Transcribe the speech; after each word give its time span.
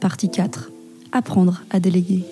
Partie 0.00 0.30
4. 0.30 0.70
Apprendre 1.12 1.62
à 1.70 1.80
déléguer. 1.80 2.24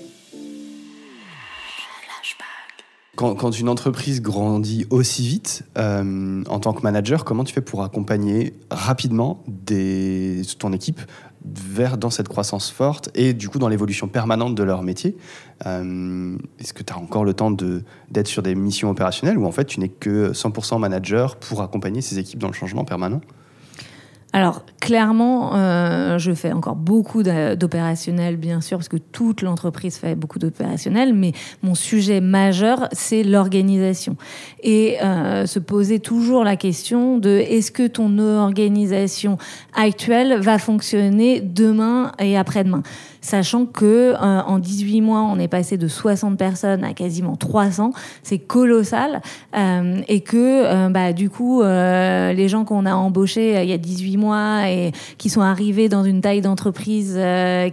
Quand, 3.16 3.50
une 3.52 3.68
entreprise 3.68 4.20
grandit 4.20 4.86
aussi 4.90 5.26
vite, 5.26 5.62
euh, 5.78 6.42
en 6.48 6.58
tant 6.58 6.72
que 6.72 6.82
manager, 6.82 7.24
comment 7.24 7.44
tu 7.44 7.54
fais 7.54 7.60
pour 7.60 7.84
accompagner 7.84 8.54
rapidement 8.72 9.44
ton 10.58 10.72
équipe 10.72 11.00
vers 11.44 11.96
dans 11.96 12.10
cette 12.10 12.28
croissance 12.28 12.70
forte 12.70 13.10
et 13.14 13.32
du 13.32 13.48
coup 13.48 13.60
dans 13.60 13.68
l'évolution 13.68 14.08
permanente 14.08 14.56
de 14.56 14.62
leur 14.64 14.82
métier? 14.82 15.16
Euh, 15.64 16.36
Est-ce 16.58 16.74
que 16.74 16.82
tu 16.82 16.92
as 16.92 16.98
encore 16.98 17.24
le 17.24 17.34
temps 17.34 17.52
d'être 17.52 18.26
sur 18.26 18.42
des 18.42 18.56
missions 18.56 18.90
opérationnelles 18.90 19.38
ou 19.38 19.46
en 19.46 19.52
fait 19.52 19.66
tu 19.66 19.78
n'es 19.78 19.90
que 19.90 20.32
100% 20.32 20.80
manager 20.80 21.36
pour 21.36 21.62
accompagner 21.62 22.00
ces 22.00 22.18
équipes 22.18 22.40
dans 22.40 22.48
le 22.48 22.54
changement 22.54 22.84
permanent? 22.84 23.20
Alors 24.34 24.64
clairement, 24.80 25.54
euh, 25.54 26.18
je 26.18 26.32
fais 26.32 26.52
encore 26.52 26.74
beaucoup 26.74 27.22
d'opérationnels, 27.22 28.36
bien 28.36 28.60
sûr, 28.60 28.78
parce 28.78 28.88
que 28.88 28.96
toute 28.96 29.42
l'entreprise 29.42 29.96
fait 29.96 30.16
beaucoup 30.16 30.40
d'opérationnels, 30.40 31.14
mais 31.14 31.32
mon 31.62 31.76
sujet 31.76 32.20
majeur, 32.20 32.88
c'est 32.90 33.22
l'organisation. 33.22 34.16
Et 34.60 35.00
euh, 35.02 35.46
se 35.46 35.60
poser 35.60 36.00
toujours 36.00 36.42
la 36.42 36.56
question 36.56 37.18
de 37.18 37.30
est-ce 37.30 37.70
que 37.70 37.86
ton 37.86 38.18
organisation 38.18 39.38
actuelle 39.72 40.40
va 40.40 40.58
fonctionner 40.58 41.40
demain 41.40 42.10
et 42.18 42.36
après-demain? 42.36 42.82
Sachant 43.20 43.64
que 43.64 44.14
euh, 44.14 44.16
en 44.42 44.58
18 44.58 45.00
mois, 45.00 45.22
on 45.22 45.38
est 45.38 45.48
passé 45.48 45.78
de 45.78 45.88
60 45.88 46.36
personnes 46.36 46.84
à 46.84 46.92
quasiment 46.92 47.36
300. 47.36 47.92
C'est 48.22 48.38
colossal. 48.38 49.22
Et 50.08 50.20
que, 50.20 50.88
bah, 50.90 51.12
du 51.12 51.30
coup, 51.30 51.62
les 51.62 52.48
gens 52.48 52.64
qu'on 52.64 52.84
a 52.84 52.94
embauchés 52.94 53.62
il 53.62 53.70
y 53.70 53.72
a 53.72 53.78
18 53.78 54.18
mois 54.18 54.23
et 54.32 54.92
qui 55.18 55.28
sont 55.28 55.40
arrivés 55.40 55.88
dans 55.88 56.04
une 56.04 56.20
taille 56.20 56.40
d'entreprise 56.40 57.18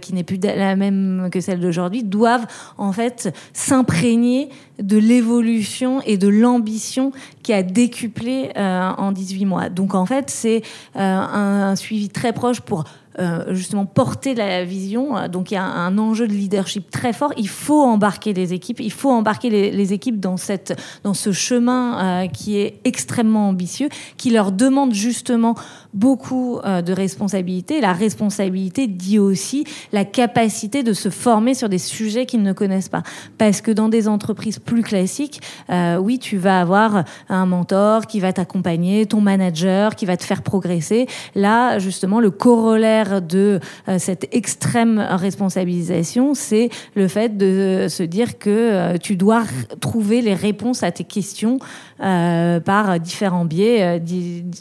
qui 0.00 0.14
n'est 0.14 0.24
plus 0.24 0.38
la 0.42 0.76
même 0.76 1.28
que 1.30 1.40
celle 1.40 1.60
d'aujourd'hui 1.60 2.02
doivent 2.02 2.46
en 2.78 2.92
fait 2.92 3.34
s'imprégner 3.52 4.48
de 4.78 4.98
l'évolution 4.98 6.00
et 6.02 6.16
de 6.16 6.28
l'ambition 6.28 7.12
qui 7.42 7.52
a 7.52 7.62
décuplé 7.62 8.50
en 8.56 9.12
18 9.12 9.44
mois. 9.44 9.68
Donc 9.68 9.94
en 9.94 10.06
fait, 10.06 10.30
c'est 10.30 10.62
un, 10.94 11.74
suivi 11.76 12.08
très 12.08 12.32
proche 12.32 12.60
pour 12.60 12.84
euh, 13.18 13.54
justement 13.54 13.84
porter 13.84 14.34
la 14.34 14.64
vision. 14.64 15.28
Donc 15.28 15.50
il 15.50 15.54
y 15.54 15.56
a 15.58 15.64
un, 15.64 15.98
enjeu 15.98 16.26
de 16.26 16.32
leadership 16.32 16.90
très 16.90 17.12
fort. 17.12 17.32
Il 17.36 17.48
faut 17.48 17.82
embarquer 17.82 18.32
les 18.32 18.54
équipes, 18.54 18.80
il 18.80 18.92
faut 18.92 19.10
embarquer 19.10 19.50
les, 19.50 19.92
équipes 19.92 20.18
dans, 20.18 20.38
cette, 20.38 20.80
dans 21.04 21.12
ce 21.12 21.30
chemin 21.32 22.22
euh, 22.22 22.28
qui 22.28 22.56
est 22.56 22.80
extrêmement 22.84 23.48
ambitieux, 23.48 23.88
qui 24.16 24.30
leur 24.30 24.50
demande 24.50 24.94
justement 24.94 25.54
beaucoup 25.92 26.58
euh, 26.64 26.80
de 26.80 26.94
responsabilités. 26.94 27.82
La 27.82 27.92
responsabilité 27.92 28.86
dit 28.86 29.18
aussi 29.18 29.64
la 29.92 30.06
capacité 30.06 30.82
de 30.82 30.94
se 30.94 31.10
former 31.10 31.52
sur 31.52 31.68
des 31.68 31.78
sujets 31.78 32.24
qu'ils 32.24 32.42
ne 32.42 32.54
connaissent 32.54 32.88
pas. 32.88 33.02
Parce 33.36 33.60
que 33.60 33.70
dans 33.70 33.90
des 33.90 34.08
entreprises 34.08 34.58
plus 34.58 34.82
classiques, 34.82 35.40
oui, 36.00 36.18
tu 36.18 36.36
vas 36.36 36.60
avoir 36.60 37.04
un 37.28 37.46
mentor 37.46 38.06
qui 38.06 38.20
va 38.20 38.32
t'accompagner, 38.32 39.06
ton 39.06 39.20
manager 39.20 39.96
qui 39.96 40.06
va 40.06 40.16
te 40.16 40.24
faire 40.24 40.42
progresser. 40.42 41.06
Là, 41.34 41.78
justement, 41.78 42.20
le 42.20 42.30
corollaire 42.30 43.01
de 43.08 43.60
euh, 43.88 43.98
cette 43.98 44.34
extrême 44.34 44.98
responsabilisation, 44.98 46.34
c'est 46.34 46.70
le 46.94 47.08
fait 47.08 47.36
de 47.36 47.86
se 47.88 48.02
dire 48.02 48.38
que 48.38 48.50
euh, 48.50 48.96
tu 48.98 49.16
dois 49.16 49.44
trouver 49.80 50.22
les 50.22 50.34
réponses 50.34 50.82
à 50.82 50.90
tes 50.90 51.04
questions 51.04 51.58
euh, 52.02 52.60
par 52.60 52.98
différents 53.00 53.44
biais. 53.44 54.00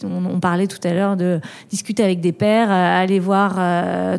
On, 0.03 0.39
parlait 0.39 0.67
tout 0.67 0.86
à 0.88 0.94
l'heure 0.94 1.17
de 1.17 1.39
discuter 1.69 2.03
avec 2.03 2.19
des 2.19 2.31
pairs, 2.31 2.72
aller 2.72 3.19
voir, 3.19 3.59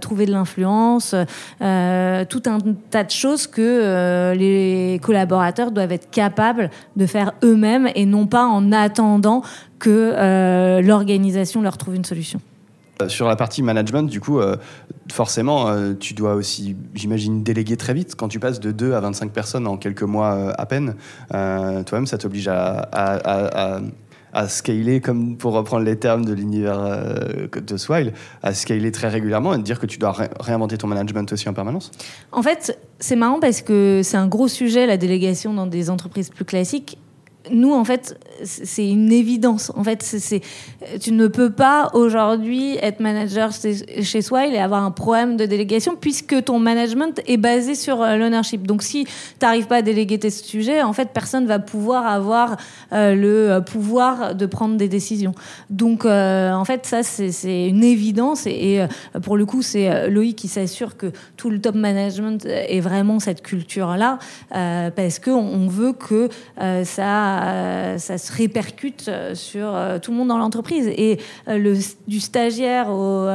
trouver 0.00 0.26
de 0.26 0.32
l'influence, 0.32 1.10
tout 1.10 1.64
un 1.64 2.58
tas 2.90 3.04
de 3.04 3.10
choses 3.10 3.46
que 3.48 4.32
les 4.36 5.00
collaborateurs 5.02 5.72
doivent 5.72 5.92
être 5.92 6.10
capables 6.10 6.70
de 6.96 7.06
faire 7.06 7.32
eux-mêmes 7.42 7.88
et 7.94 8.06
non 8.06 8.26
pas 8.26 8.46
en 8.46 8.70
attendant 8.70 9.42
que 9.80 10.80
l'organisation 10.80 11.60
leur 11.60 11.76
trouve 11.76 11.96
une 11.96 12.04
solution. 12.04 12.40
Euh, 13.00 13.08
sur 13.08 13.28
la 13.28 13.36
partie 13.36 13.62
management, 13.62 14.04
du 14.04 14.20
coup, 14.20 14.38
euh, 14.38 14.56
forcément, 15.10 15.68
euh, 15.68 15.94
tu 15.94 16.14
dois 16.14 16.34
aussi, 16.34 16.76
j'imagine, 16.94 17.42
déléguer 17.42 17.76
très 17.76 17.94
vite. 17.94 18.14
Quand 18.16 18.28
tu 18.28 18.38
passes 18.38 18.60
de 18.60 18.70
2 18.70 18.92
à 18.92 19.00
25 19.00 19.32
personnes 19.32 19.66
en 19.66 19.76
quelques 19.76 20.02
mois 20.02 20.52
à 20.58 20.66
peine, 20.66 20.94
toi-même, 21.30 22.06
ça 22.06 22.18
t'oblige 22.18 22.48
à, 22.48 22.88
à, 24.34 24.48
scaler, 24.48 25.00
comme 25.00 25.36
pour 25.36 25.52
reprendre 25.52 25.84
les 25.84 25.98
termes 25.98 26.24
de 26.24 26.32
l'univers 26.32 26.80
de 27.54 27.76
Swile, 27.76 28.12
à 28.42 28.54
scaler 28.54 28.90
très 28.92 29.08
régulièrement 29.08 29.54
et 29.54 29.58
te 29.58 29.62
dire 29.62 29.78
que 29.78 29.86
tu 29.86 29.98
dois 29.98 30.14
réinventer 30.40 30.78
ton 30.78 30.86
management 30.86 31.30
aussi 31.32 31.48
en 31.48 31.54
permanence 31.54 31.90
En 32.32 32.42
fait, 32.42 32.78
c'est 32.98 33.16
marrant 33.16 33.40
parce 33.40 33.62
que 33.62 34.00
c'est 34.02 34.16
un 34.16 34.28
gros 34.28 34.48
sujet, 34.48 34.86
la 34.86 34.96
délégation 34.96 35.52
dans 35.52 35.66
des 35.66 35.90
entreprises 35.90 36.30
plus 36.30 36.44
classiques 36.44 36.98
nous, 37.50 37.72
en 37.72 37.84
fait, 37.84 38.18
c'est 38.44 38.88
une 38.88 39.12
évidence. 39.12 39.72
En 39.76 39.82
fait, 39.82 40.02
c'est, 40.02 40.40
tu 41.00 41.12
ne 41.12 41.26
peux 41.26 41.50
pas 41.50 41.90
aujourd'hui 41.92 42.76
être 42.80 43.00
manager 43.00 43.50
chez 43.52 44.22
soi 44.22 44.46
et 44.46 44.58
avoir 44.58 44.84
un 44.84 44.90
problème 44.90 45.36
de 45.36 45.46
délégation 45.46 45.96
puisque 46.00 46.44
ton 46.44 46.58
management 46.58 47.20
est 47.26 47.36
basé 47.36 47.74
sur 47.74 48.02
euh, 48.02 48.16
l'ownership. 48.16 48.66
Donc, 48.66 48.82
si 48.82 49.04
tu 49.04 49.10
n'arrives 49.42 49.66
pas 49.66 49.76
à 49.76 49.82
déléguer 49.82 50.18
tes 50.18 50.30
sujets, 50.30 50.82
en 50.82 50.92
fait, 50.92 51.10
personne 51.12 51.46
va 51.46 51.58
pouvoir 51.58 52.06
avoir 52.06 52.56
euh, 52.92 53.14
le 53.14 53.50
euh, 53.50 53.60
pouvoir 53.60 54.34
de 54.34 54.46
prendre 54.46 54.76
des 54.76 54.88
décisions. 54.88 55.34
Donc, 55.70 56.04
en 56.04 56.64
fait, 56.64 56.86
ça, 56.86 57.02
c'est, 57.02 57.68
une 57.68 57.84
évidence. 57.84 58.46
Et, 58.46 58.84
pour 59.22 59.36
le 59.36 59.46
coup, 59.46 59.62
c'est 59.62 60.08
Loïc 60.10 60.36
qui 60.36 60.48
s'assure 60.48 60.96
que 60.96 61.12
tout 61.36 61.50
le 61.50 61.60
top 61.60 61.74
management 61.74 62.44
est 62.46 62.80
vraiment 62.80 63.18
cette 63.18 63.42
culture-là 63.42 64.18
parce 64.50 65.18
qu'on 65.18 65.32
on 65.32 65.68
veut 65.68 65.92
que 65.92 66.28
ça 66.84 67.31
euh, 67.40 67.98
ça, 67.98 68.18
se 68.18 68.32
répercute 68.32 69.06
euh, 69.08 69.34
sur 69.34 69.74
euh, 69.74 69.98
tout 69.98 70.10
le 70.10 70.16
monde 70.16 70.28
dans 70.28 70.38
l'entreprise. 70.38 70.88
Et 70.88 71.18
du 72.06 72.20
stagiaire 72.20 72.90
au 72.90 73.26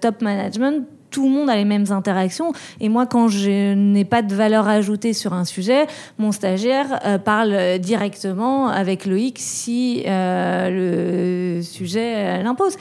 top 0.00 0.20
management, 0.22 0.86
tout 1.10 1.24
le 1.24 1.30
monde 1.30 1.48
a 1.48 1.56
les 1.56 1.64
mêmes 1.64 1.86
interactions. 1.90 2.52
Et 2.80 2.88
moi, 2.88 3.06
quand 3.06 3.28
je 3.28 3.74
n'ai 3.74 4.04
pas 4.04 4.22
de 4.22 4.34
valeur 4.34 4.68
ajoutée 4.68 5.12
sur 5.12 5.32
un 5.32 5.44
sujet, 5.44 5.86
mon 6.18 6.32
stagiaire 6.32 7.20
parle 7.24 7.78
directement 7.78 8.68
avec 8.68 9.06
Loïc 9.06 9.36
si 9.38 10.02
le 10.06 11.60
sujet 11.62 12.42
l'impose. 12.42 12.76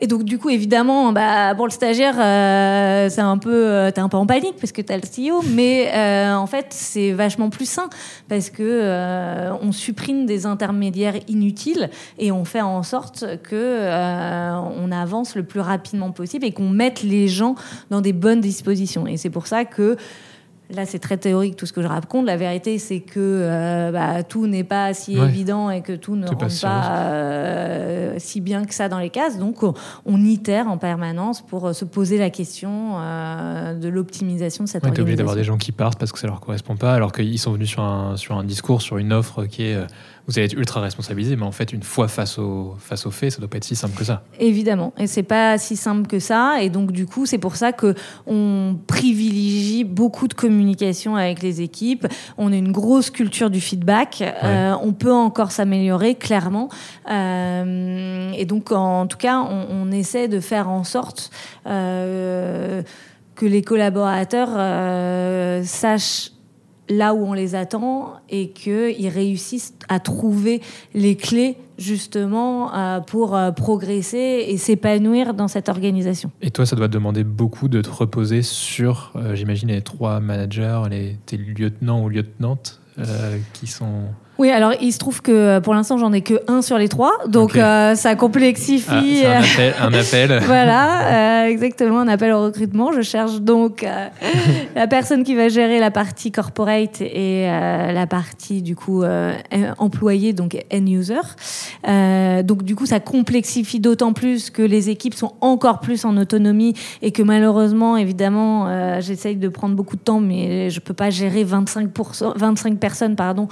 Et 0.00 0.06
donc, 0.06 0.22
du 0.22 0.38
coup, 0.38 0.48
évidemment, 0.48 1.12
bah, 1.12 1.54
pour 1.56 1.66
le 1.66 1.72
stagiaire, 1.72 2.14
euh, 2.20 3.08
c'est 3.08 3.20
un 3.20 3.36
peu, 3.36 3.52
euh, 3.52 3.90
t'es 3.90 4.00
un 4.00 4.08
peu 4.08 4.16
en 4.16 4.26
panique 4.26 4.54
parce 4.60 4.70
que 4.70 4.80
t'as 4.80 4.96
le 4.96 5.02
CEO, 5.02 5.42
mais 5.54 5.90
euh, 5.92 6.34
en 6.34 6.46
fait, 6.46 6.66
c'est 6.70 7.10
vachement 7.10 7.50
plus 7.50 7.68
sain 7.68 7.88
parce 8.28 8.50
que 8.50 9.58
on 9.60 9.72
supprime 9.72 10.26
des 10.26 10.46
intermédiaires 10.46 11.16
inutiles 11.26 11.90
et 12.18 12.30
on 12.30 12.44
fait 12.44 12.60
en 12.60 12.82
sorte 12.82 13.24
que 13.42 13.88
on 14.78 14.92
avance 14.92 15.34
le 15.34 15.42
plus 15.42 15.60
rapidement 15.60 16.12
possible 16.12 16.44
et 16.44 16.52
qu'on 16.52 16.68
mette 16.68 17.02
les 17.02 17.26
gens 17.26 17.56
dans 17.90 18.00
des 18.00 18.12
bonnes 18.12 18.40
dispositions. 18.40 19.06
Et 19.06 19.16
c'est 19.16 19.30
pour 19.30 19.46
ça 19.46 19.64
que 19.64 19.96
Là, 20.70 20.84
c'est 20.84 20.98
très 20.98 21.16
théorique 21.16 21.56
tout 21.56 21.64
ce 21.64 21.72
que 21.72 21.80
je 21.80 21.86
raconte. 21.86 22.26
La 22.26 22.36
vérité, 22.36 22.78
c'est 22.78 23.00
que 23.00 23.18
euh, 23.18 23.90
bah, 23.90 24.22
tout 24.22 24.46
n'est 24.46 24.64
pas 24.64 24.92
si 24.92 25.16
évident 25.16 25.70
et 25.70 25.80
que 25.80 25.94
tout 25.94 26.14
ne 26.14 26.26
rentre 26.26 26.60
pas, 26.60 26.90
euh, 26.90 28.14
si 28.18 28.42
bien 28.42 28.66
que 28.66 28.74
ça 28.74 28.90
dans 28.90 28.98
les 28.98 29.08
cases. 29.08 29.38
Donc, 29.38 29.62
on, 29.62 30.18
itère 30.18 30.68
en 30.68 30.76
permanence 30.76 31.40
pour 31.40 31.74
se 31.74 31.86
poser 31.86 32.18
la 32.18 32.28
question 32.28 32.96
euh, 32.98 33.74
de 33.74 33.88
l'optimisation 33.88 34.64
de 34.64 34.68
cette 34.68 34.82
ouais, 34.82 34.90
organisation. 34.90 34.94
Tu 34.94 35.00
es 35.00 35.02
obligé 35.02 35.16
d'avoir 35.16 35.36
des 35.36 35.44
gens 35.44 35.56
qui 35.56 35.72
partent 35.72 35.98
parce 35.98 36.12
que 36.12 36.18
ça 36.18 36.26
leur 36.26 36.40
correspond 36.40 36.76
pas, 36.76 36.92
alors 36.92 37.12
qu'ils 37.12 37.38
sont 37.38 37.52
venus 37.52 37.70
sur 37.70 37.82
un, 37.82 38.18
sur 38.18 38.36
un 38.36 38.44
discours, 38.44 38.82
sur 38.82 38.98
une 38.98 39.14
offre 39.14 39.46
qui 39.46 39.62
est 39.62 39.78
vous 40.28 40.38
allez 40.38 40.44
être 40.44 40.58
ultra 40.58 40.82
responsabilisé, 40.82 41.36
mais 41.36 41.46
en 41.46 41.52
fait, 41.52 41.72
une 41.72 41.82
fois 41.82 42.06
face 42.06 42.38
au, 42.38 42.76
face 42.78 43.06
au 43.06 43.10
fait, 43.10 43.30
ça 43.30 43.38
doit 43.38 43.48
pas 43.48 43.56
être 43.56 43.64
si 43.64 43.74
simple 43.74 43.96
que 43.96 44.04
ça. 44.04 44.22
Évidemment, 44.38 44.92
et 44.98 45.06
c'est 45.06 45.22
pas 45.22 45.56
si 45.56 45.74
simple 45.74 46.06
que 46.06 46.18
ça, 46.18 46.62
et 46.62 46.68
donc 46.68 46.92
du 46.92 47.06
coup, 47.06 47.24
c'est 47.24 47.38
pour 47.38 47.56
ça 47.56 47.72
que 47.72 47.94
on 48.26 48.76
privilégie 48.86 49.84
beaucoup 49.84 50.28
de 50.28 50.34
communication 50.34 51.16
avec 51.16 51.42
les 51.42 51.62
équipes. 51.62 52.06
On 52.36 52.52
a 52.52 52.56
une 52.56 52.72
grosse 52.72 53.08
culture 53.08 53.48
du 53.48 53.62
feedback. 53.62 54.22
Euh, 54.22 54.74
on 54.82 54.92
peut 54.92 55.12
encore 55.12 55.50
s'améliorer 55.50 56.14
clairement, 56.14 56.68
euh, 57.10 58.30
et 58.36 58.44
donc 58.44 58.70
en 58.70 59.06
tout 59.06 59.18
cas, 59.18 59.40
on, 59.40 59.88
essaie 59.90 60.28
de 60.28 60.40
faire 60.40 60.68
en 60.68 60.84
sorte 60.84 61.30
euh, 61.66 62.82
que 63.34 63.46
les 63.46 63.62
collaborateurs 63.62 64.50
sachent 65.64 66.32
là 66.88 67.14
où 67.14 67.24
on 67.24 67.32
les 67.32 67.54
attend 67.54 68.14
et 68.28 68.50
qu'ils 68.50 69.08
réussissent 69.08 69.74
à 69.88 70.00
trouver 70.00 70.60
les 70.94 71.16
clés 71.16 71.56
justement 71.78 72.74
euh, 72.74 73.00
pour 73.00 73.36
euh, 73.36 73.52
progresser 73.52 74.46
et 74.48 74.56
s'épanouir 74.56 75.32
dans 75.34 75.48
cette 75.48 75.68
organisation. 75.68 76.30
Et 76.42 76.50
toi, 76.50 76.66
ça 76.66 76.76
doit 76.76 76.88
demander 76.88 77.24
beaucoup 77.24 77.68
de 77.68 77.80
te 77.80 77.90
reposer 77.90 78.42
sur, 78.42 79.12
euh, 79.16 79.34
j'imagine, 79.34 79.68
les 79.68 79.82
trois 79.82 80.20
managers, 80.20 80.82
les, 80.90 81.16
tes 81.24 81.36
lieutenants 81.36 82.02
ou 82.02 82.08
lieutenantes 82.08 82.80
qui 83.52 83.68
sont 83.68 84.06
Oui, 84.38 84.50
alors 84.50 84.72
il 84.80 84.92
se 84.92 84.98
trouve 84.98 85.20
que 85.20 85.32
euh, 85.32 85.60
pour 85.60 85.74
l'instant 85.74 85.98
j'en 85.98 86.12
ai 86.12 86.20
que 86.20 86.34
un 86.46 86.62
sur 86.62 86.78
les 86.78 86.88
trois, 86.88 87.10
donc 87.26 87.56
euh, 87.56 87.96
ça 87.96 88.10
Ah, 88.10 88.14
complexifie. 88.14 89.16
c'est 89.16 89.26
un 89.26 89.30
euh, 89.30 89.40
appel. 89.40 89.74
Un 89.80 89.92
appel. 89.92 90.42
voilà, 90.46 91.42
euh, 91.44 91.48
exactement, 91.48 91.98
un 91.98 92.08
appel 92.08 92.30
au 92.32 92.44
recrutement. 92.44 92.92
Je 92.92 93.00
cherche 93.02 93.40
donc 93.40 93.82
euh, 93.82 94.06
la 94.76 94.86
personne 94.86 95.24
qui 95.24 95.34
va 95.34 95.48
gérer 95.48 95.80
la 95.80 95.90
partie 95.90 96.30
corporate 96.30 97.00
et 97.00 97.48
euh, 97.48 97.90
la 97.90 98.06
partie 98.06 98.62
du 98.62 98.76
coup 98.76 99.02
euh, 99.02 99.32
employé, 99.78 100.32
donc 100.32 100.56
end 100.72 100.86
user. 100.86 101.14
Euh, 101.88 102.44
donc 102.44 102.62
du 102.62 102.76
coup, 102.76 102.86
ça 102.86 103.00
complexifie 103.00 103.80
d'autant 103.80 104.12
plus 104.12 104.50
que 104.50 104.62
les 104.62 104.88
équipes 104.88 105.14
sont 105.14 105.32
encore 105.40 105.80
plus 105.80 106.04
en 106.04 106.16
autonomie 106.16 106.74
et 107.02 107.10
que 107.10 107.22
malheureusement, 107.22 107.96
évidemment, 107.96 108.66
euh, 108.68 109.00
j'essaye 109.00 109.34
de 109.34 109.48
prendre 109.48 109.74
beaucoup 109.74 109.96
de 109.96 110.02
temps, 110.02 110.20
mais 110.20 110.70
je 110.70 110.78
peux 110.78 110.94
pas 110.94 111.10
gérer 111.10 111.42
25, 111.42 111.88
25 112.36 112.78
personnes, 112.78 113.16
pardon 113.16 113.48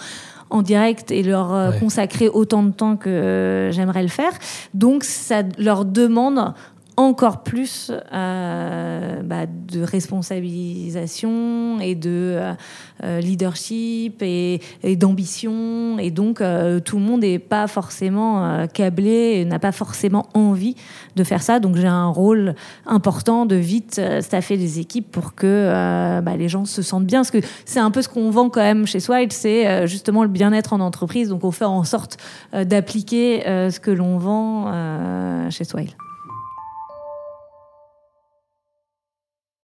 en 0.50 0.62
direct 0.62 1.10
et 1.10 1.22
leur 1.22 1.52
euh, 1.52 1.70
Ouais. 1.70 1.78
consacrer 1.78 2.28
autant 2.28 2.62
de 2.62 2.70
temps 2.70 2.96
que 2.96 3.08
euh, 3.10 3.72
j'aimerais 3.72 4.02
le 4.02 4.08
faire. 4.08 4.32
Donc 4.74 5.04
ça 5.04 5.42
leur 5.58 5.84
demande 5.84 6.54
encore 6.96 7.42
plus 7.42 7.92
euh, 8.12 9.22
bah, 9.22 9.44
de 9.46 9.82
responsabilisation 9.82 11.78
et 11.80 11.94
de 11.94 12.10
euh, 12.10 12.54
euh, 13.04 13.20
leadership 13.20 14.22
et, 14.22 14.62
et 14.82 14.96
d'ambition. 14.96 15.98
Et 15.98 16.10
donc, 16.10 16.40
euh, 16.40 16.80
tout 16.80 16.96
le 16.96 17.04
monde 17.04 17.20
n'est 17.20 17.38
pas 17.38 17.66
forcément 17.66 18.44
euh, 18.44 18.66
câblé 18.66 19.34
et 19.36 19.44
n'a 19.44 19.58
pas 19.58 19.72
forcément 19.72 20.26
envie 20.32 20.74
de 21.16 21.24
faire 21.24 21.42
ça. 21.42 21.60
Donc, 21.60 21.76
j'ai 21.76 21.86
un 21.86 22.08
rôle 22.08 22.54
important 22.86 23.44
de 23.44 23.56
vite 23.56 23.98
euh, 23.98 24.22
staffer 24.22 24.56
les 24.56 24.78
équipes 24.80 25.10
pour 25.10 25.34
que 25.34 26.20
bah, 26.22 26.36
les 26.36 26.48
gens 26.48 26.64
se 26.64 26.80
sentent 26.80 27.06
bien. 27.06 27.20
Parce 27.20 27.30
que 27.30 27.38
c'est 27.66 27.80
un 27.80 27.90
peu 27.90 28.00
ce 28.00 28.08
qu'on 28.08 28.30
vend 28.30 28.48
quand 28.48 28.62
même 28.62 28.86
chez 28.86 29.00
Swile, 29.00 29.32
c'est 29.32 29.86
justement 29.86 30.22
le 30.22 30.28
bien-être 30.28 30.72
en 30.72 30.80
entreprise. 30.80 31.28
Donc, 31.28 31.44
on 31.44 31.50
fait 31.50 31.64
en 31.66 31.84
sorte 31.84 32.16
d'appliquer 32.52 33.42
ce 33.44 33.78
que 33.80 33.90
l'on 33.90 34.16
vend 34.18 35.50
chez 35.50 35.64
Swile. 35.64 35.90